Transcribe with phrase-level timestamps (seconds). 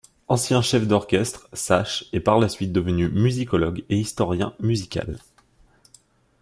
[0.29, 5.19] Ancien chef d'orchestre, Sachs est par la suite devenu musicologue et historien musical.